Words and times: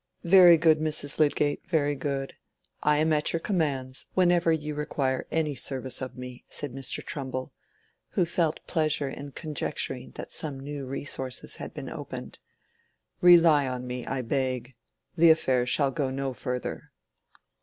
"Very 0.23 0.57
good, 0.57 0.79
Mrs. 0.79 1.19
Lydgate, 1.19 1.61
very 1.69 1.93
good. 1.93 2.33
I 2.81 2.97
am 2.97 3.13
at 3.13 3.31
your 3.33 3.39
commands, 3.39 4.07
whenever 4.15 4.51
you 4.51 4.73
require 4.73 5.27
any 5.29 5.53
service 5.53 6.01
of 6.01 6.17
me," 6.17 6.43
said 6.49 6.73
Mr. 6.73 7.03
Trumbull, 7.05 7.53
who 8.13 8.25
felt 8.25 8.65
pleasure 8.65 9.09
in 9.09 9.33
conjecturing 9.33 10.09
that 10.15 10.31
some 10.31 10.59
new 10.59 10.87
resources 10.87 11.57
had 11.57 11.75
been 11.75 11.87
opened. 11.87 12.39
"Rely 13.21 13.67
on 13.67 13.85
me, 13.85 14.03
I 14.07 14.23
beg. 14.23 14.73
The 15.15 15.29
affair 15.29 15.67
shall 15.67 15.91
go 15.91 16.09
no 16.09 16.33
further." 16.33 16.89